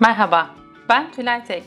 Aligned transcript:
Merhaba, 0.00 0.50
ben 0.88 1.12
Tülay 1.12 1.44
Tek. 1.44 1.62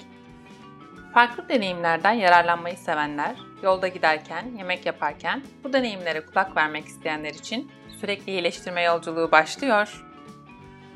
Farklı 1.14 1.50
deneyimlerden 1.50 2.12
yararlanmayı 2.12 2.78
sevenler, 2.78 3.36
yolda 3.64 3.88
giderken, 3.88 4.52
yemek 4.58 4.86
yaparken 4.86 5.44
bu 5.64 5.74
deneyimlere 5.74 6.26
kulak 6.26 6.58
vermek 6.58 6.86
isteyenler 6.86 7.34
için 7.34 7.72
sürekli 8.00 8.32
iyileştirme 8.32 8.82
yolculuğu 8.82 9.32
başlıyor. 9.32 10.06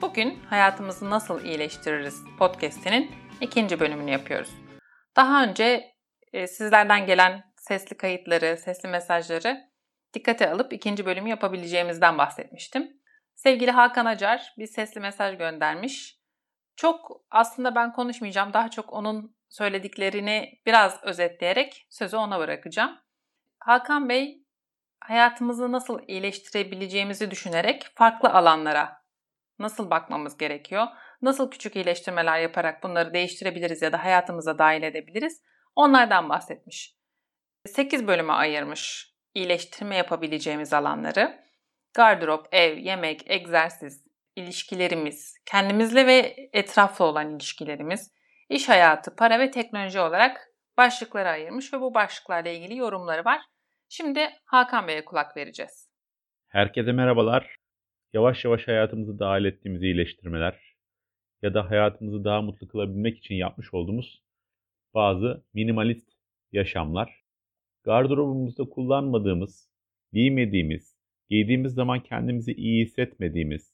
Bugün 0.02 0.39
hayatımızı 0.49 1.09
nasıl 1.09 1.43
iyileştiririz 1.43 2.23
podcast'inin 2.39 3.11
ikinci 3.41 3.79
bölümünü 3.79 4.11
yapıyoruz. 4.11 4.52
Daha 5.16 5.43
önce 5.43 5.93
e, 6.34 6.48
sizlerden 6.48 7.05
gelen 7.05 7.43
sesli 7.57 7.98
kayıtları, 7.98 8.57
sesli 8.57 8.89
mesajları 8.89 9.57
dikkate 10.13 10.50
alıp 10.50 10.73
ikinci 10.73 11.05
bölümü 11.05 11.29
yapabileceğimizden 11.29 12.18
bahsetmiştim. 12.18 12.89
Sevgili 13.36 13.71
Hakan 13.71 14.05
Acar 14.05 14.54
bir 14.57 14.68
sesli 14.68 15.02
mesaj 15.02 15.38
göndermiş. 15.38 16.20
Çok 16.81 17.21
aslında 17.31 17.76
ben 17.76 17.94
konuşmayacağım. 17.94 18.53
Daha 18.53 18.70
çok 18.70 18.94
onun 18.94 19.35
söylediklerini 19.49 20.62
biraz 20.66 21.03
özetleyerek 21.03 21.88
sözü 21.89 22.17
ona 22.17 22.39
bırakacağım. 22.39 22.99
Hakan 23.59 24.09
Bey 24.09 24.45
hayatımızı 24.99 25.72
nasıl 25.72 25.99
iyileştirebileceğimizi 26.08 27.31
düşünerek 27.31 27.88
farklı 27.95 28.30
alanlara 28.30 29.03
nasıl 29.59 29.89
bakmamız 29.89 30.38
gerekiyor? 30.38 30.88
Nasıl 31.22 31.52
küçük 31.52 31.75
iyileştirmeler 31.75 32.39
yaparak 32.39 32.84
bunları 32.84 33.13
değiştirebiliriz 33.13 33.81
ya 33.81 33.91
da 33.91 34.03
hayatımıza 34.03 34.58
dahil 34.58 34.84
edebiliriz? 34.84 35.41
Onlardan 35.75 36.30
bahsetmiş. 36.30 36.95
8 37.66 38.08
bölüme 38.08 38.34
ayırmış 38.34 39.13
iyileştirme 39.34 39.95
yapabileceğimiz 39.95 40.73
alanları. 40.73 41.44
Gardırop, 41.94 42.48
ev, 42.52 42.77
yemek, 42.77 43.31
egzersiz, 43.31 44.10
ilişkilerimiz, 44.35 45.35
kendimizle 45.45 46.08
ve 46.08 46.49
etrafla 46.53 47.05
olan 47.05 47.35
ilişkilerimiz, 47.35 48.11
iş 48.50 48.69
hayatı, 48.69 49.16
para 49.16 49.39
ve 49.39 49.52
teknoloji 49.52 50.00
olarak 50.00 50.52
başlıklara 50.78 51.30
ayırmış 51.30 51.73
ve 51.73 51.81
bu 51.81 51.94
başlıklarla 51.94 52.50
ilgili 52.50 52.78
yorumları 52.78 53.25
var. 53.25 53.42
Şimdi 53.89 54.30
Hakan 54.45 54.88
Bey'e 54.88 55.05
kulak 55.05 55.38
vereceğiz. 55.38 55.89
Herkese 56.47 56.92
merhabalar. 56.92 57.55
Yavaş 58.14 58.45
yavaş 58.45 58.67
hayatımızı 58.67 59.20
dahil 59.20 59.45
ettiğimiz 59.45 59.83
iyileştirmeler 59.83 60.75
ya 61.42 61.53
da 61.53 61.70
hayatımızı 61.70 62.23
daha 62.23 62.42
mutlu 62.42 62.67
kılabilmek 62.67 63.17
için 63.17 63.36
yapmış 63.36 63.73
olduğumuz 63.73 64.23
bazı 64.94 65.45
minimalist 65.53 66.09
yaşamlar. 66.52 67.23
Gardırobumuzda 67.83 68.64
kullanmadığımız, 68.64 69.70
giymediğimiz, 70.14 70.98
giydiğimiz 71.30 71.73
zaman 71.73 72.03
kendimizi 72.03 72.52
iyi 72.52 72.86
hissetmediğimiz 72.86 73.70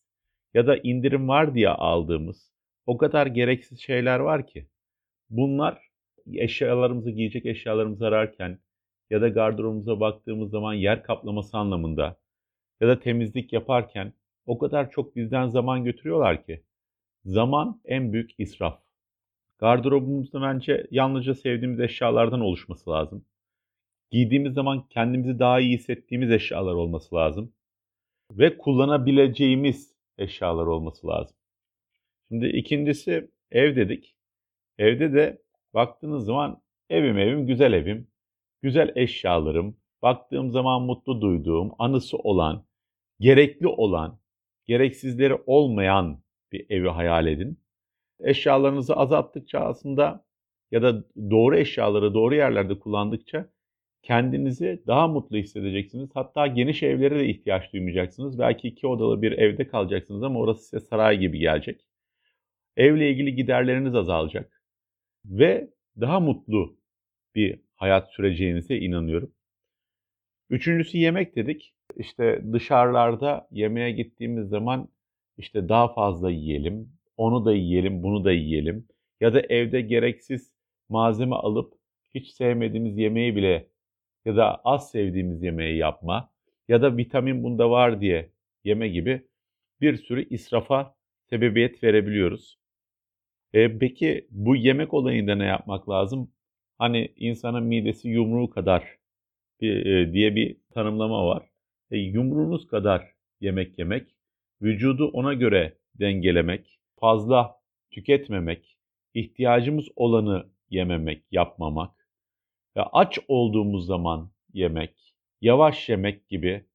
ya 0.58 0.68
da 0.68 0.78
indirim 0.78 1.28
var 1.28 1.56
diye 1.56 1.70
aldığımız 1.70 2.52
o 2.86 2.98
kadar 2.98 3.28
gereksiz 3.28 3.80
şeyler 3.80 4.20
var 4.20 4.48
ki. 4.48 4.68
Bunlar 5.30 5.82
eşyalarımızı, 6.34 7.12
giyecek 7.12 7.46
eşyalarımızı 7.46 8.08
ararken 8.08 8.60
ya 9.10 9.22
da 9.22 9.30
gardırobumuza 9.30 10.00
baktığımız 10.00 10.52
zaman 10.52 10.74
yer 10.74 11.04
kaplaması 11.04 11.58
anlamında 11.58 12.18
ya 12.82 12.88
da 12.88 13.00
temizlik 13.00 13.54
yaparken 13.54 14.14
o 14.46 14.58
kadar 14.58 14.92
çok 14.92 15.16
bizden 15.16 15.48
zaman 15.48 15.84
götürüyorlar 15.84 16.46
ki. 16.46 16.64
Zaman 17.26 17.82
en 17.86 18.14
büyük 18.14 18.32
israf. 18.38 18.80
Gardırobumuzda 19.60 20.42
bence 20.42 20.88
yalnızca 20.92 21.36
sevdiğimiz 21.36 21.80
eşyalardan 21.80 22.42
oluşması 22.42 22.90
lazım. 22.90 23.26
Giydiğimiz 24.12 24.54
zaman 24.54 24.88
kendimizi 24.90 25.40
daha 25.40 25.60
iyi 25.60 25.78
hissettiğimiz 25.78 26.32
eşyalar 26.32 26.74
olması 26.74 27.16
lazım. 27.16 27.54
Ve 28.32 28.58
kullanabileceğimiz 28.58 29.97
eşyalar 30.18 30.66
olması 30.66 31.08
lazım. 31.08 31.38
Şimdi 32.28 32.48
ikincisi 32.48 33.32
ev 33.52 33.76
dedik. 33.76 34.16
Evde 34.78 35.14
de 35.14 35.42
baktığınız 35.74 36.26
zaman 36.26 36.62
evim 36.90 37.18
evim 37.18 37.48
güzel 37.48 37.74
evim. 37.74 38.08
Güzel 38.62 38.92
eşyalarım, 38.96 39.78
baktığım 40.02 40.52
zaman 40.52 40.82
mutlu 40.82 41.22
duyduğum, 41.22 41.72
anısı 41.80 42.18
olan, 42.18 42.66
gerekli 43.20 43.68
olan, 43.68 44.20
gereksizleri 44.66 45.34
olmayan 45.46 46.24
bir 46.52 46.66
evi 46.70 46.88
hayal 46.88 47.28
edin. 47.28 47.60
Eşyalarınızı 48.20 48.96
azalttıkça 48.96 49.60
aslında 49.60 50.26
ya 50.72 50.82
da 50.82 51.04
doğru 51.32 51.58
eşyaları 51.58 52.14
doğru 52.14 52.36
yerlerde 52.36 52.80
kullandıkça 52.80 53.50
kendinizi 54.08 54.84
daha 54.88 55.08
mutlu 55.08 55.38
hissedeceksiniz. 55.38 56.10
Hatta 56.14 56.48
geniş 56.48 56.84
evlere 56.84 57.20
de 57.20 57.28
ihtiyaç 57.28 57.74
duymayacaksınız. 57.74 58.40
Belki 58.40 58.68
iki 58.68 58.88
odalı 58.88 59.22
bir 59.22 59.32
evde 59.32 59.68
kalacaksınız 59.68 60.24
ama 60.24 60.40
orası 60.40 60.64
size 60.64 60.80
saray 60.80 61.18
gibi 61.18 61.40
gelecek. 61.40 61.86
Evle 62.78 63.12
ilgili 63.12 63.36
giderleriniz 63.36 63.96
azalacak. 63.96 64.62
Ve 65.26 65.70
daha 66.00 66.20
mutlu 66.20 66.78
bir 67.36 67.60
hayat 67.76 68.12
süreceğinize 68.14 68.78
inanıyorum. 68.78 69.32
Üçüncüsü 70.50 70.98
yemek 70.98 71.36
dedik. 71.36 71.74
İşte 71.96 72.44
dışarılarda 72.54 73.48
yemeğe 73.52 73.92
gittiğimiz 73.92 74.50
zaman 74.50 74.90
işte 75.38 75.70
daha 75.70 75.94
fazla 75.94 76.32
yiyelim, 76.32 76.90
onu 77.18 77.46
da 77.46 77.54
yiyelim, 77.54 78.04
bunu 78.04 78.26
da 78.26 78.32
yiyelim. 78.32 78.88
Ya 79.22 79.34
da 79.34 79.42
evde 79.42 79.82
gereksiz 79.82 80.54
malzeme 80.90 81.36
alıp 81.36 81.74
hiç 82.16 82.28
sevmediğimiz 82.32 82.98
yemeği 82.98 83.36
bile 83.36 83.68
ya 84.28 84.36
da 84.36 84.62
az 84.64 84.92
sevdiğimiz 84.92 85.44
yemeği 85.44 85.78
yapma 85.78 86.30
ya 86.68 86.82
da 86.82 86.98
vitamin 86.98 87.44
bunda 87.44 87.70
var 87.70 88.02
diye 88.02 88.32
yeme 88.64 88.88
gibi 88.88 89.28
bir 89.82 89.98
sürü 89.98 90.30
israfa 90.30 90.96
sebebiyet 91.30 91.84
verebiliyoruz. 91.84 92.60
E, 93.54 93.78
peki 93.80 94.28
bu 94.32 94.56
yemek 94.56 94.94
olayında 94.94 95.36
ne 95.36 95.46
yapmak 95.46 95.90
lazım? 95.90 96.32
Hani 96.78 97.14
insanın 97.16 97.64
midesi 97.64 98.10
yumruğu 98.10 98.50
kadar 98.50 98.98
e, 99.62 99.68
diye 100.14 100.36
bir 100.36 100.58
tanımlama 100.74 101.28
var. 101.28 101.50
E, 101.92 101.98
yumruğunuz 101.98 102.68
kadar 102.68 103.12
yemek 103.42 103.80
yemek, 103.80 104.16
vücudu 104.62 105.08
ona 105.08 105.34
göre 105.34 105.78
dengelemek, 105.96 106.80
fazla 107.00 107.56
tüketmemek, 107.92 108.78
ihtiyacımız 109.14 109.86
olanı 109.96 110.46
yememek, 110.70 111.24
yapmamak, 111.32 111.97
ve 112.78 112.82
aç 112.82 113.20
olduğumuz 113.28 113.86
zaman 113.86 114.32
yemek, 114.54 115.16
yavaş 115.42 115.90
yemek 115.90 116.30
gibi 116.30 116.66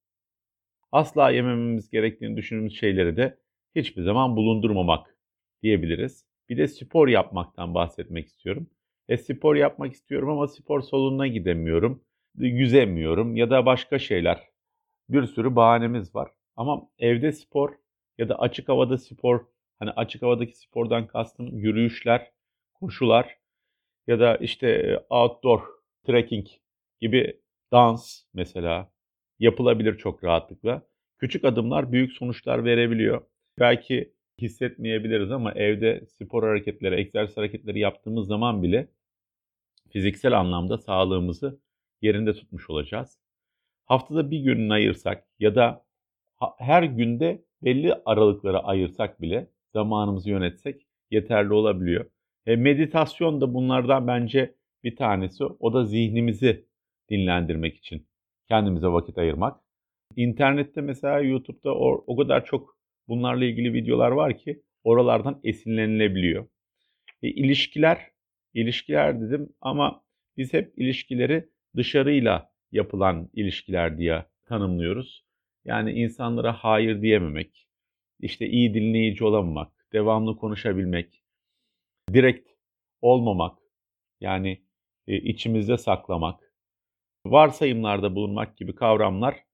asla 0.92 1.30
yemememiz 1.30 1.90
gerektiğini 1.90 2.36
düşündüğümüz 2.36 2.80
şeyleri 2.80 3.16
de 3.16 3.38
hiçbir 3.74 4.02
zaman 4.02 4.36
bulundurmamak 4.36 5.16
diyebiliriz. 5.62 6.26
Bir 6.48 6.56
de 6.56 6.68
spor 6.68 7.08
yapmaktan 7.08 7.74
bahsetmek 7.74 8.26
istiyorum. 8.26 8.70
E 9.08 9.16
spor 9.16 9.56
yapmak 9.56 9.92
istiyorum 9.92 10.28
ama 10.28 10.48
spor 10.48 10.80
salonuna 10.80 11.26
gidemiyorum, 11.26 12.04
yüzemiyorum 12.36 13.36
ya 13.36 13.50
da 13.50 13.66
başka 13.66 13.98
şeyler. 13.98 14.40
Bir 15.08 15.26
sürü 15.26 15.56
bahanemiz 15.56 16.14
var. 16.14 16.30
Ama 16.56 16.88
evde 16.98 17.32
spor 17.32 17.74
ya 18.18 18.28
da 18.28 18.38
açık 18.38 18.68
havada 18.68 18.98
spor, 18.98 19.46
hani 19.78 19.90
açık 19.90 20.22
havadaki 20.22 20.58
spordan 20.58 21.06
kastım 21.06 21.58
yürüyüşler, 21.58 22.32
koşular 22.74 23.36
ya 24.06 24.20
da 24.20 24.36
işte 24.36 24.68
e, 24.68 25.14
outdoor 25.14 25.81
trekking 26.06 26.46
gibi 27.00 27.40
dans 27.72 28.22
mesela 28.34 28.92
yapılabilir 29.38 29.98
çok 29.98 30.24
rahatlıkla. 30.24 30.82
Küçük 31.18 31.44
adımlar 31.44 31.92
büyük 31.92 32.12
sonuçlar 32.12 32.64
verebiliyor. 32.64 33.22
Belki 33.58 34.12
hissetmeyebiliriz 34.40 35.30
ama 35.30 35.52
evde 35.52 36.06
spor 36.06 36.42
hareketleri, 36.42 36.94
egzersiz 36.94 37.36
hareketleri 37.36 37.78
yaptığımız 37.78 38.26
zaman 38.26 38.62
bile 38.62 38.88
fiziksel 39.90 40.38
anlamda 40.40 40.78
sağlığımızı 40.78 41.60
yerinde 42.02 42.32
tutmuş 42.32 42.70
olacağız. 42.70 43.18
Haftada 43.84 44.30
bir 44.30 44.40
gününü 44.40 44.72
ayırsak 44.72 45.26
ya 45.38 45.54
da 45.54 45.84
her 46.58 46.82
günde 46.82 47.44
belli 47.62 47.94
aralıklara 48.04 48.58
ayırsak 48.58 49.20
bile 49.20 49.50
zamanımızı 49.72 50.30
yönetsek 50.30 50.86
yeterli 51.10 51.52
olabiliyor. 51.52 52.10
E, 52.46 52.56
meditasyon 52.56 53.40
da 53.40 53.54
bunlardan 53.54 54.06
bence 54.06 54.54
bir 54.84 54.96
tanesi 54.96 55.44
o 55.44 55.72
da 55.72 55.84
zihnimizi 55.84 56.66
dinlendirmek 57.10 57.76
için 57.76 58.06
kendimize 58.48 58.86
vakit 58.86 59.18
ayırmak. 59.18 59.60
İnternette 60.16 60.80
mesela 60.80 61.20
YouTube'da 61.20 61.74
o, 61.74 62.04
o 62.06 62.16
kadar 62.16 62.44
çok 62.44 62.78
bunlarla 63.08 63.44
ilgili 63.44 63.72
videolar 63.72 64.10
var 64.10 64.38
ki 64.38 64.62
oralardan 64.84 65.40
esinlenilebiliyor. 65.44 66.48
E, 67.22 67.28
ilişkiler, 67.28 68.10
ilişkiler 68.54 69.20
dedim 69.20 69.48
ama 69.60 70.04
biz 70.36 70.52
hep 70.52 70.78
ilişkileri 70.78 71.48
dışarıyla 71.76 72.52
yapılan 72.72 73.30
ilişkiler 73.32 73.98
diye 73.98 74.24
tanımlıyoruz. 74.46 75.24
Yani 75.64 75.92
insanlara 75.92 76.52
hayır 76.52 77.02
diyememek, 77.02 77.68
işte 78.20 78.46
iyi 78.48 78.74
dinleyici 78.74 79.24
olamamak, 79.24 79.72
devamlı 79.92 80.36
konuşabilmek, 80.36 81.22
direkt 82.12 82.48
olmamak, 83.00 83.58
yani 84.20 84.62
içimizde 85.06 85.78
saklamak, 85.78 86.52
varsayımlarda 87.26 88.14
bulunmak 88.14 88.56
gibi 88.56 88.74
kavramlar 88.74 89.44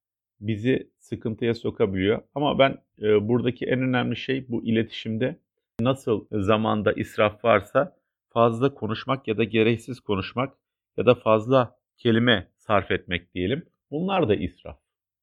bizi 0.40 0.90
sıkıntıya 0.98 1.54
sokabiliyor. 1.54 2.22
Ama 2.34 2.58
ben 2.58 2.78
e, 3.02 3.28
buradaki 3.28 3.66
en 3.66 3.82
önemli 3.82 4.16
şey 4.16 4.48
bu 4.48 4.64
iletişimde 4.64 5.40
nasıl 5.80 6.26
zamanda 6.32 6.92
israf 6.92 7.44
varsa 7.44 7.96
fazla 8.28 8.74
konuşmak 8.74 9.28
ya 9.28 9.38
da 9.38 9.44
gereksiz 9.44 10.00
konuşmak 10.00 10.56
ya 10.96 11.06
da 11.06 11.14
fazla 11.14 11.78
kelime 11.96 12.48
sarf 12.56 12.90
etmek 12.90 13.34
diyelim. 13.34 13.66
Bunlar 13.90 14.28
da 14.28 14.34
israf. 14.34 14.78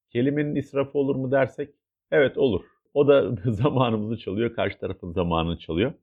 Kelimenin 0.09 0.55
israfı 0.55 0.97
olur 0.97 1.15
mu 1.15 1.31
dersek 1.31 1.69
evet 2.11 2.37
olur. 2.37 2.65
O 2.93 3.07
da 3.07 3.35
zamanımızı 3.51 4.17
çalıyor, 4.17 4.55
karşı 4.55 4.79
tarafın 4.79 5.11
zamanını 5.11 5.57
çalıyor. 5.57 5.93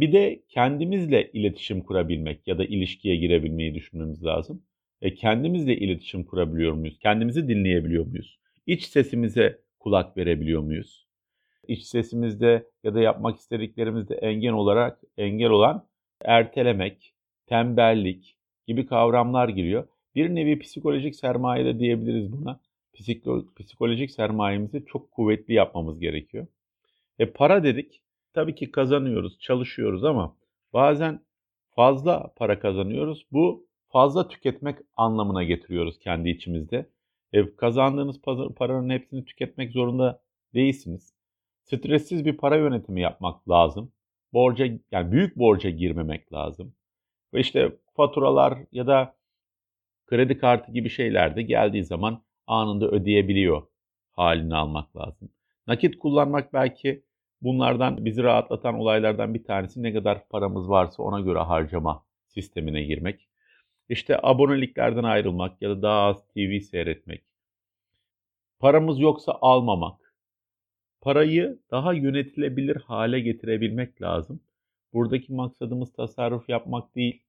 Bir 0.00 0.12
de 0.12 0.42
kendimizle 0.48 1.30
iletişim 1.32 1.82
kurabilmek 1.82 2.48
ya 2.48 2.58
da 2.58 2.64
ilişkiye 2.64 3.16
girebilmeyi 3.16 3.74
düşünmemiz 3.74 4.24
lazım. 4.24 4.62
E 5.02 5.14
kendimizle 5.14 5.76
iletişim 5.76 6.24
kurabiliyor 6.24 6.72
muyuz? 6.72 6.98
Kendimizi 6.98 7.48
dinleyebiliyor 7.48 8.06
muyuz? 8.06 8.38
İç 8.66 8.84
sesimize 8.84 9.58
kulak 9.78 10.16
verebiliyor 10.16 10.62
muyuz? 10.62 11.06
İç 11.68 11.82
sesimizde 11.82 12.66
ya 12.84 12.94
da 12.94 13.00
yapmak 13.00 13.38
istediklerimizde 13.38 14.14
engel 14.14 14.52
olarak 14.52 15.00
engel 15.16 15.50
olan 15.50 15.88
ertelemek, 16.24 17.14
tembellik 17.46 18.36
gibi 18.66 18.86
kavramlar 18.86 19.48
giriyor. 19.48 19.88
Bir 20.14 20.34
nevi 20.34 20.58
psikolojik 20.58 21.16
sermaye 21.16 21.64
de 21.64 21.78
diyebiliriz 21.78 22.32
buna. 22.32 22.60
Psiko, 22.94 23.44
psikolojik 23.56 24.10
sermayemizi 24.10 24.84
çok 24.86 25.12
kuvvetli 25.12 25.54
yapmamız 25.54 26.00
gerekiyor. 26.00 26.46
E 27.18 27.26
para 27.26 27.64
dedik. 27.64 28.02
Tabii 28.34 28.54
ki 28.54 28.70
kazanıyoruz, 28.70 29.38
çalışıyoruz 29.38 30.04
ama 30.04 30.36
bazen 30.72 31.20
fazla 31.70 32.32
para 32.36 32.58
kazanıyoruz. 32.60 33.26
Bu 33.32 33.66
fazla 33.88 34.28
tüketmek 34.28 34.78
anlamına 34.96 35.42
getiriyoruz 35.42 35.98
kendi 35.98 36.28
içimizde. 36.28 36.90
E, 37.32 37.56
kazandığınız 37.56 38.20
paranın 38.56 38.90
hepsini 38.90 39.24
tüketmek 39.24 39.72
zorunda 39.72 40.22
değilsiniz. 40.54 41.14
Stressiz 41.62 42.24
bir 42.24 42.36
para 42.36 42.56
yönetimi 42.56 43.00
yapmak 43.00 43.48
lazım. 43.48 43.92
Borca 44.32 44.66
yani 44.90 45.12
büyük 45.12 45.36
borca 45.36 45.70
girmemek 45.70 46.32
lazım. 46.32 46.74
Ve 47.34 47.40
işte 47.40 47.72
faturalar 47.96 48.58
ya 48.72 48.86
da 48.86 49.16
kredi 50.06 50.38
kartı 50.38 50.72
gibi 50.72 50.88
şeyler 50.88 51.36
de 51.36 51.42
geldiği 51.42 51.84
zaman 51.84 52.22
anında 52.46 52.88
ödeyebiliyor 52.88 53.62
halini 54.12 54.54
almak 54.56 54.96
lazım. 54.96 55.30
Nakit 55.66 55.98
kullanmak 55.98 56.52
belki 56.52 57.04
bunlardan 57.42 58.04
bizi 58.04 58.22
rahatlatan 58.22 58.74
olaylardan 58.74 59.34
bir 59.34 59.44
tanesi 59.44 59.82
ne 59.82 59.92
kadar 59.92 60.28
paramız 60.28 60.68
varsa 60.68 61.02
ona 61.02 61.20
göre 61.20 61.38
harcama 61.38 62.04
sistemine 62.28 62.82
girmek. 62.82 63.28
İşte 63.88 64.18
aboneliklerden 64.22 65.04
ayrılmak 65.04 65.62
ya 65.62 65.70
da 65.70 65.82
daha 65.82 66.00
az 66.00 66.26
TV 66.26 66.60
seyretmek. 66.60 67.22
Paramız 68.58 69.00
yoksa 69.00 69.38
almamak. 69.40 70.14
Parayı 71.00 71.58
daha 71.70 71.92
yönetilebilir 71.92 72.76
hale 72.76 73.20
getirebilmek 73.20 74.02
lazım. 74.02 74.40
Buradaki 74.92 75.32
maksadımız 75.32 75.92
tasarruf 75.92 76.48
yapmak 76.48 76.96
değil. 76.96 77.22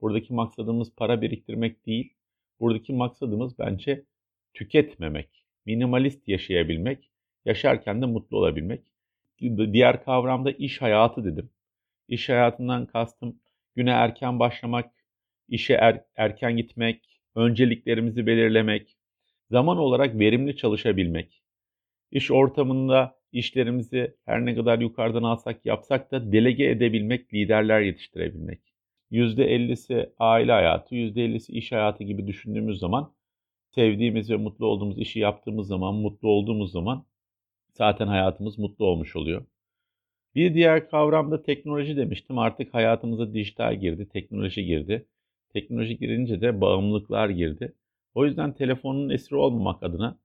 Buradaki 0.00 0.34
maksadımız 0.34 0.94
para 0.96 1.22
biriktirmek 1.22 1.86
değil. 1.86 2.14
Buradaki 2.60 2.92
maksadımız 2.92 3.58
bence 3.58 4.04
tüketmemek, 4.54 5.44
minimalist 5.66 6.28
yaşayabilmek, 6.28 7.10
yaşarken 7.44 8.02
de 8.02 8.06
mutlu 8.06 8.38
olabilmek. 8.38 8.82
Diğer 9.40 10.04
kavramda 10.04 10.50
iş 10.50 10.82
hayatı 10.82 11.24
dedim. 11.24 11.50
İş 12.08 12.28
hayatından 12.28 12.86
kastım 12.86 13.40
güne 13.76 13.90
erken 13.90 14.38
başlamak, 14.38 14.90
işe 15.48 15.74
er, 15.74 16.04
erken 16.16 16.56
gitmek, 16.56 17.20
önceliklerimizi 17.34 18.26
belirlemek, 18.26 18.96
zaman 19.50 19.78
olarak 19.78 20.18
verimli 20.18 20.56
çalışabilmek. 20.56 21.42
İş 22.10 22.30
ortamında 22.30 23.18
işlerimizi 23.32 24.16
her 24.24 24.46
ne 24.46 24.54
kadar 24.54 24.78
yukarıdan 24.78 25.22
alsak 25.22 25.66
yapsak 25.66 26.10
da 26.12 26.32
delege 26.32 26.64
edebilmek, 26.64 27.34
liderler 27.34 27.80
yetiştirebilmek. 27.80 28.60
%50'si 29.10 30.12
aile 30.18 30.52
hayatı, 30.52 30.94
%50'si 30.94 31.52
iş 31.52 31.72
hayatı 31.72 32.04
gibi 32.04 32.26
düşündüğümüz 32.26 32.78
zaman 32.78 33.14
sevdiğimiz 33.74 34.30
ve 34.30 34.36
mutlu 34.36 34.66
olduğumuz 34.66 34.98
işi 34.98 35.20
yaptığımız 35.20 35.68
zaman, 35.68 35.94
mutlu 35.94 36.28
olduğumuz 36.28 36.72
zaman 36.72 37.04
zaten 37.78 38.06
hayatımız 38.06 38.58
mutlu 38.58 38.86
olmuş 38.86 39.16
oluyor. 39.16 39.46
Bir 40.34 40.54
diğer 40.54 40.90
kavram 40.90 41.30
da 41.30 41.42
teknoloji 41.42 41.96
demiştim. 41.96 42.38
Artık 42.38 42.74
hayatımıza 42.74 43.34
dijital 43.34 43.80
girdi, 43.80 44.08
teknoloji 44.08 44.64
girdi. 44.64 45.06
Teknoloji 45.52 45.98
girince 45.98 46.40
de 46.40 46.60
bağımlılıklar 46.60 47.28
girdi. 47.28 47.74
O 48.14 48.26
yüzden 48.26 48.52
telefonun 48.54 49.10
esiri 49.10 49.36
olmamak 49.36 49.82
adına 49.82 50.18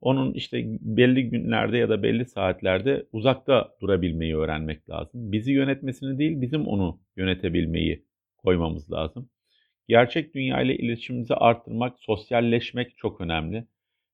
onun 0.00 0.32
işte 0.32 0.64
belli 0.80 1.30
günlerde 1.30 1.78
ya 1.78 1.88
da 1.88 2.02
belli 2.02 2.26
saatlerde 2.26 3.06
uzakta 3.12 3.76
durabilmeyi 3.80 4.36
öğrenmek 4.36 4.90
lazım. 4.90 5.32
Bizi 5.32 5.52
yönetmesini 5.52 6.18
değil, 6.18 6.40
bizim 6.40 6.66
onu 6.66 7.00
yönetebilmeyi 7.16 8.04
koymamız 8.38 8.92
lazım. 8.92 9.30
Gerçek 9.88 10.34
dünya 10.34 10.62
ile 10.62 10.76
iletişimimizi 10.76 11.34
arttırmak, 11.34 12.00
sosyalleşmek 12.00 12.98
çok 12.98 13.20
önemli. 13.20 13.66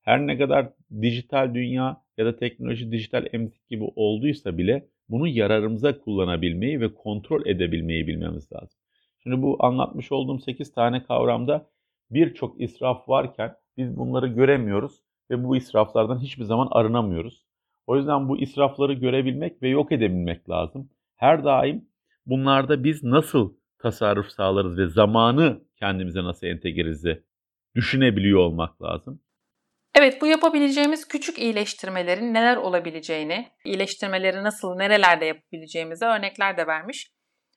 Her 0.03 0.27
ne 0.27 0.39
kadar 0.39 0.73
dijital 1.03 1.55
dünya 1.55 2.06
ya 2.17 2.27
da 2.27 2.37
teknoloji 2.37 2.93
dijital 2.93 3.27
emzik 3.33 3.69
gibi 3.69 3.85
olduysa 3.97 4.59
bile 4.59 4.89
bunu 5.09 5.29
yararımıza 5.29 5.99
kullanabilmeyi 5.99 6.81
ve 6.81 6.95
kontrol 6.95 7.47
edebilmeyi 7.47 8.07
bilmemiz 8.07 8.53
lazım. 8.53 8.79
Şimdi 9.23 9.43
bu 9.43 9.57
anlatmış 9.61 10.13
olduğum 10.13 10.39
8 10.39 10.73
tane 10.73 11.03
kavramda 11.03 11.71
birçok 12.11 12.61
israf 12.61 13.09
varken 13.09 13.57
biz 13.77 13.97
bunları 13.97 14.27
göremiyoruz 14.27 15.03
ve 15.31 15.45
bu 15.45 15.57
israflardan 15.57 16.19
hiçbir 16.19 16.45
zaman 16.45 16.69
arınamıyoruz. 16.71 17.47
O 17.87 17.97
yüzden 17.97 18.29
bu 18.29 18.39
israfları 18.39 18.93
görebilmek 18.93 19.63
ve 19.63 19.69
yok 19.69 19.93
edebilmek 19.93 20.51
lazım. 20.51 20.91
Her 21.17 21.45
daim 21.45 21.89
bunlarda 22.27 22.85
biz 22.85 23.05
nasıl 23.05 23.55
tasarruf 23.79 24.29
sağlarız 24.29 24.79
ve 24.79 24.87
zamanı 24.87 25.61
kendimize 25.77 26.25
nasıl 26.25 26.47
entegrize 26.47 27.23
düşünebiliyor 27.75 28.41
olmak 28.41 28.83
lazım. 28.83 29.21
Evet 29.99 30.23
bu 30.23 30.27
yapabileceğimiz 30.27 31.09
küçük 31.09 31.39
iyileştirmelerin 31.39 32.35
neler 32.35 32.57
olabileceğini, 32.57 33.53
iyileştirmeleri 33.65 34.45
nasıl, 34.45 34.77
nerelerde 34.77 35.25
yapabileceğimize 35.25 36.07
örnekler 36.07 36.57
de 36.57 36.67
vermiş. 36.67 37.11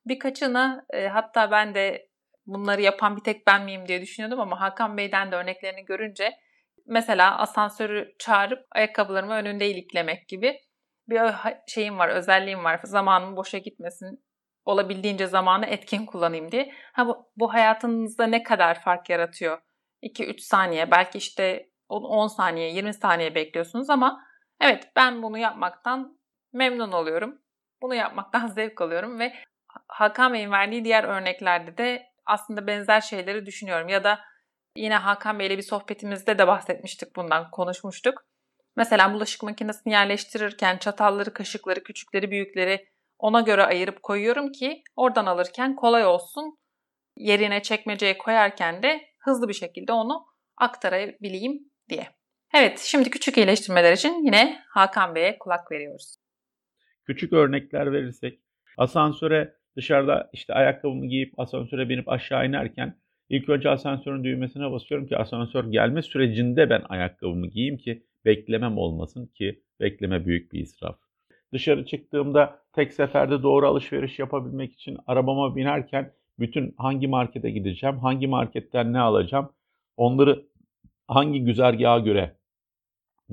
Birkaçını 0.05 0.85
e, 0.93 1.07
hatta 1.07 1.51
ben 1.51 1.75
de 1.75 2.09
bunları 2.45 2.81
yapan 2.81 3.17
bir 3.17 3.23
tek 3.23 3.47
ben 3.47 3.65
miyim 3.65 3.87
diye 3.87 4.01
düşünüyordum 4.01 4.39
ama 4.39 4.61
Hakan 4.61 4.97
Bey'den 4.97 5.31
de 5.31 5.35
örneklerini 5.35 5.85
görünce 5.85 6.31
mesela 6.85 7.37
asansörü 7.37 8.15
çağırıp 8.19 8.67
ayakkabılarımı 8.71 9.33
önünde 9.33 9.69
iliklemek 9.69 10.27
gibi 10.27 10.59
bir 11.07 11.21
şeyim 11.67 11.99
var, 11.99 12.09
özelliğim 12.09 12.63
var. 12.63 12.79
Zamanım 12.83 13.35
boşa 13.35 13.57
gitmesin, 13.57 14.23
olabildiğince 14.65 15.27
zamanı 15.27 15.65
etkin 15.65 16.05
kullanayım 16.05 16.51
diye. 16.51 16.73
Ha 16.93 17.07
bu, 17.07 17.31
bu 17.35 17.53
hayatınızda 17.53 18.27
ne 18.27 18.43
kadar 18.43 18.81
fark 18.81 19.09
yaratıyor? 19.09 19.61
2-3 20.03 20.39
saniye, 20.39 20.91
belki 20.91 21.17
işte 21.17 21.68
10 21.89 22.27
saniye, 22.27 22.73
20 22.73 22.93
saniye 22.93 23.35
bekliyorsunuz 23.35 23.89
ama 23.89 24.23
evet 24.61 24.91
ben 24.95 25.23
bunu 25.23 25.37
yapmaktan 25.37 26.19
memnun 26.53 26.91
oluyorum. 26.91 27.41
Bunu 27.81 27.95
yapmaktan 27.95 28.47
zevk 28.55 28.81
alıyorum 28.81 29.19
ve 29.19 29.33
Hakan 29.87 30.33
Bey'in 30.33 30.51
verdiği 30.51 30.85
diğer 30.85 31.03
örneklerde 31.03 31.77
de 31.77 32.03
aslında 32.25 32.67
benzer 32.67 33.01
şeyleri 33.01 33.45
düşünüyorum. 33.45 33.89
Ya 33.89 34.03
da 34.03 34.19
yine 34.75 34.95
Hakan 34.95 35.39
Bey'le 35.39 35.57
bir 35.57 35.61
sohbetimizde 35.61 36.37
de 36.37 36.47
bahsetmiştik 36.47 37.15
bundan, 37.15 37.51
konuşmuştuk. 37.51 38.25
Mesela 38.75 39.13
bulaşık 39.13 39.43
makinesini 39.43 39.93
yerleştirirken 39.93 40.77
çatalları, 40.77 41.33
kaşıkları, 41.33 41.83
küçükleri, 41.83 42.31
büyükleri 42.31 42.87
ona 43.19 43.41
göre 43.41 43.63
ayırıp 43.63 44.03
koyuyorum 44.03 44.51
ki 44.51 44.83
oradan 44.95 45.25
alırken 45.25 45.75
kolay 45.75 46.05
olsun. 46.05 46.57
Yerine 47.17 47.61
çekmeceye 47.61 48.17
koyarken 48.17 48.83
de 48.83 49.01
hızlı 49.19 49.47
bir 49.47 49.53
şekilde 49.53 49.91
onu 49.91 50.25
aktarabileyim 50.57 51.68
diye. 51.89 52.07
Evet, 52.53 52.79
şimdi 52.79 53.09
küçük 53.09 53.37
iyileştirmeler 53.37 53.93
için 53.93 54.25
yine 54.25 54.59
Hakan 54.69 55.15
Bey'e 55.15 55.37
kulak 55.39 55.71
veriyoruz. 55.71 56.15
Küçük 57.05 57.33
örnekler 57.33 57.91
verirsek, 57.91 58.39
asansöre 58.77 59.53
dışarıda 59.75 60.29
işte 60.33 60.53
ayakkabımı 60.53 61.05
giyip 61.07 61.39
asansöre 61.39 61.89
binip 61.89 62.09
aşağı 62.09 62.47
inerken 62.47 62.95
ilk 63.29 63.49
önce 63.49 63.69
asansörün 63.69 64.23
düğmesine 64.23 64.71
basıyorum 64.71 65.07
ki 65.07 65.17
asansör 65.17 65.71
gelme 65.71 66.01
sürecinde 66.01 66.69
ben 66.69 66.81
ayakkabımı 66.89 67.47
giyeyim 67.47 67.77
ki 67.77 68.03
beklemem 68.25 68.77
olmasın 68.77 69.25
ki 69.25 69.63
bekleme 69.79 70.25
büyük 70.25 70.53
bir 70.53 70.59
israf. 70.59 70.95
Dışarı 71.53 71.85
çıktığımda 71.85 72.59
tek 72.73 72.93
seferde 72.93 73.43
doğru 73.43 73.67
alışveriş 73.67 74.19
yapabilmek 74.19 74.73
için 74.73 74.97
arabama 75.07 75.55
binerken 75.55 76.11
bütün 76.39 76.75
hangi 76.77 77.07
markete 77.07 77.49
gideceğim, 77.49 77.97
hangi 77.97 78.27
marketten 78.27 78.93
ne 78.93 78.99
alacağım, 78.99 79.49
onları 79.97 80.45
hangi 81.09 81.43
güzergaha 81.43 81.99
göre 81.99 82.35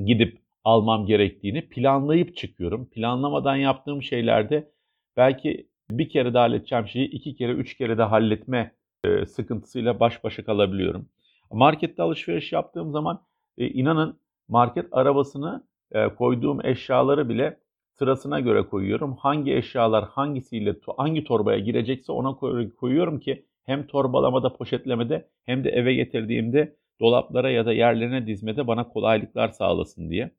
gidip 0.04 0.38
almam 0.64 1.06
gerektiğini 1.06 1.68
planlayıp 1.68 2.37
çıkıyorum. 2.37 2.90
Planlamadan 2.90 3.56
yaptığım 3.56 4.02
şeylerde 4.02 4.71
belki 5.16 5.68
bir 5.90 6.09
kere 6.09 6.35
de 6.35 6.38
halledeceğim 6.38 6.88
şeyi 6.88 7.09
iki 7.09 7.37
kere, 7.37 7.52
üç 7.52 7.76
kere 7.76 7.99
de 7.99 8.02
halletme 8.02 8.73
e, 9.04 9.26
sıkıntısıyla 9.26 10.00
baş 10.00 10.25
başa 10.25 10.45
kalabiliyorum. 10.45 11.09
Markette 11.52 12.02
alışveriş 12.02 12.52
yaptığım 12.52 12.92
zaman 12.92 13.23
e, 13.59 13.68
inanın 13.68 14.21
market 14.49 14.87
arabasını 14.92 15.64
e, 15.92 16.09
koyduğum 16.09 16.66
eşyaları 16.66 17.28
bile 17.28 17.61
sırasına 17.92 18.40
göre 18.40 18.62
koyuyorum. 18.62 19.16
Hangi 19.16 19.54
eşyalar 19.54 20.04
hangisiyle 20.04 20.76
hangi 20.97 21.25
torbaya 21.25 21.59
girecekse 21.59 22.12
ona 22.12 22.35
koyuyorum 22.76 23.21
ki 23.21 23.47
hem 23.64 23.87
torbalamada, 23.87 24.52
poşetlemede 24.52 25.28
hem 25.45 25.64
de 25.64 25.71
eve 25.71 25.95
getirdiğimde 25.95 26.76
dolaplara 27.00 27.50
ya 27.50 27.67
da 27.67 27.73
yerlerine 27.73 28.26
dizmede 28.26 28.67
bana 28.67 28.88
kolaylıklar 28.88 29.49
sağlasın 29.49 30.11
diye. 30.11 30.31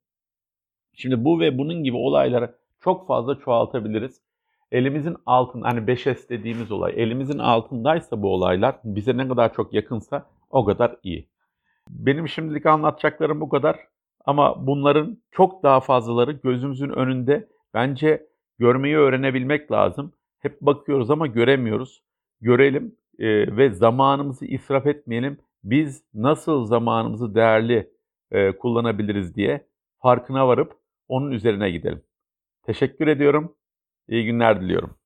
Şimdi 0.94 1.26
bu 1.26 1.40
ve 1.40 1.58
bunun 1.58 1.84
gibi 1.84 1.98
olayları 1.98 2.56
çok 2.80 3.08
fazla 3.08 3.40
çoğaltabiliriz. 3.40 4.22
Elimizin 4.72 5.16
altın 5.26 5.62
hani 5.62 5.80
5S 5.80 6.30
dediğimiz 6.30 6.72
olay 6.72 6.94
elimizin 6.96 7.40
altındaysa 7.40 8.22
bu 8.22 8.34
olaylar 8.34 8.76
bize 8.84 9.18
ne 9.18 9.28
kadar 9.28 9.54
çok 9.54 9.74
yakınsa 9.74 10.26
o 10.50 10.66
kadar 10.66 10.96
iyi. 11.04 11.28
Benim 11.90 12.28
şimdilik 12.28 12.66
anlatacaklarım 12.66 13.42
bu 13.42 13.50
kadar. 13.50 13.80
Ama 14.26 14.68
bunların 14.68 15.18
çok 15.32 15.64
daha 15.64 15.80
fazlaları 15.80 16.32
gözümüzün 16.32 16.90
önünde. 16.90 17.48
Bence 17.74 18.28
görmeyi 18.60 18.98
öğrenebilmek 18.98 19.72
lazım. 19.72 20.14
Hep 20.40 20.62
bakıyoruz 20.62 21.12
ama 21.12 21.28
göremiyoruz. 21.28 22.04
Görelim 22.42 22.96
ve 23.58 23.70
zamanımızı 23.70 24.46
israf 24.46 24.88
etmeyelim. 24.88 25.38
Biz 25.70 26.04
nasıl 26.14 26.66
zamanımızı 26.66 27.36
değerli 27.36 27.94
e, 28.32 28.58
kullanabiliriz 28.58 29.36
diye 29.36 29.68
farkına 30.02 30.48
varıp 30.48 30.80
onun 31.08 31.32
üzerine 31.32 31.70
gidelim. 31.70 32.04
Teşekkür 32.66 33.08
ediyorum. 33.08 33.58
İyi 34.08 34.26
günler 34.26 34.62
diliyorum. 34.62 35.00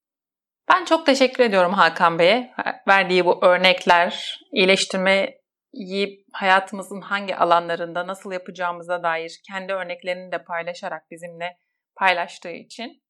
Ben 0.70 0.86
çok 0.86 1.06
teşekkür 1.06 1.44
ediyorum 1.44 1.74
Hakan 1.74 2.20
Bey'e. 2.20 2.54
Verdiği 2.88 3.26
bu 3.26 3.46
örnekler, 3.46 4.40
iyileştirmeyi 4.52 6.26
hayatımızın 6.34 7.02
hangi 7.02 7.36
alanlarında 7.36 8.08
nasıl 8.08 8.32
yapacağımıza 8.32 9.04
dair 9.04 9.42
kendi 9.48 9.74
örneklerini 9.74 10.32
de 10.32 10.44
paylaşarak 10.44 11.12
bizimle 11.12 11.58
paylaştığı 11.96 12.52
için. 12.52 13.04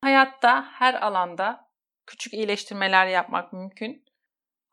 Hayatta 0.00 0.64
her 0.72 0.94
alanda 0.94 1.60
küçük 2.06 2.34
iyileştirmeler 2.34 3.06
yapmak 3.06 3.52
mümkün. 3.52 4.03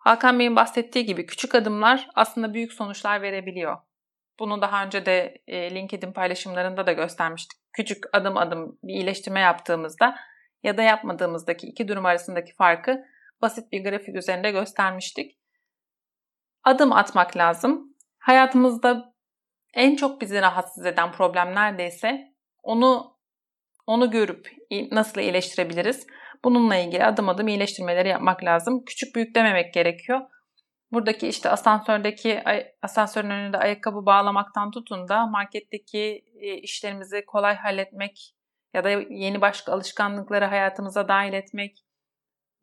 Hakan 0.02 0.40
Bey'in 0.40 0.56
bahsettiği 0.56 1.06
gibi 1.06 1.26
küçük 1.26 1.56
adımlar 1.56 2.10
aslında 2.16 2.54
büyük 2.54 2.74
sonuçlar 2.74 3.22
verebiliyor. 3.22 3.78
Bunu 4.40 4.62
daha 4.62 4.86
önce 4.86 5.06
de 5.06 5.38
e, 5.48 5.76
LinkedIn 5.76 6.14
paylaşımlarında 6.14 6.88
da 6.88 6.92
göstermiştik. 6.92 7.60
Küçük 7.74 8.04
adım 8.14 8.38
adım 8.38 8.80
bir 8.84 8.94
iyileştirme 8.94 9.40
yaptığımızda 9.40 10.16
ya 10.64 10.78
da 10.78 10.82
yapmadığımızdaki 10.82 11.68
iki 11.68 11.88
durum 11.88 12.06
arasındaki 12.06 12.56
farkı 12.56 13.04
basit 13.42 13.72
bir 13.72 13.84
grafik 13.84 14.16
üzerinde 14.16 14.52
göstermiştik. 14.52 15.40
Adım 16.64 16.92
atmak 16.94 17.38
lazım. 17.38 17.96
Hayatımızda 18.20 19.14
en 19.74 19.96
çok 19.96 20.22
bizi 20.22 20.42
rahatsız 20.42 20.86
eden 20.86 21.12
problem 21.12 21.56
neredeyse 21.56 22.34
onu 22.64 23.18
onu 23.88 24.12
görüp 24.12 24.52
nasıl 24.92 25.22
iyileştirebiliriz? 25.22 26.08
Bununla 26.44 26.76
ilgili 26.76 27.06
adım 27.06 27.30
adım 27.30 27.48
iyileştirmeleri 27.48 28.10
yapmak 28.10 28.44
lazım. 28.44 28.86
Küçük 28.86 29.16
büyük 29.16 29.36
dememek 29.36 29.74
gerekiyor. 29.74 30.22
Buradaki 30.92 31.28
işte 31.28 31.50
asansördeki 31.50 32.44
asansörün 32.82 33.30
önünde 33.30 33.58
ayakkabı 33.58 34.06
bağlamaktan 34.06 34.72
tutun 34.72 35.08
da 35.08 35.26
marketteki 35.26 36.26
e, 36.36 36.54
işlerimizi 36.54 37.26
kolay 37.26 37.56
halletmek 37.56 38.36
ya 38.74 38.84
da 38.84 38.90
yeni 38.90 39.42
başka 39.42 39.74
alışkanlıkları 39.74 40.46
hayatımıza 40.46 41.08
dahil 41.08 41.34
etmek, 41.34 41.86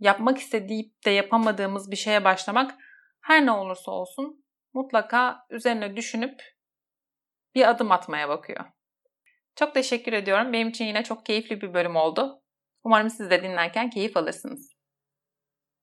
yapmak 0.01 0.39
istediğip 0.39 1.05
de 1.05 1.11
yapamadığımız 1.11 1.91
bir 1.91 1.97
şeye 1.97 2.25
başlamak 2.25 2.75
her 3.21 3.47
ne 3.47 3.51
olursa 3.51 3.91
olsun 3.91 4.45
mutlaka 4.73 5.47
üzerine 5.51 5.97
düşünüp 5.97 6.43
bir 7.55 7.71
adım 7.71 7.93
atmaya 7.93 8.29
bakıyor. 8.29 8.65
Çok 9.57 9.75
teşekkür 9.75 10.13
ediyorum. 10.13 10.53
Benim 10.53 10.69
için 10.69 10.85
yine 10.85 11.05
çok 11.05 11.27
keyifli 11.27 11.61
bir 11.61 11.75
bölüm 11.75 11.97
oldu. 11.97 12.43
Umarım 12.85 13.11
siz 13.11 13.31
de 13.31 13.43
dinlerken 13.43 13.91
keyif 13.91 14.17
alırsınız. 14.17 14.78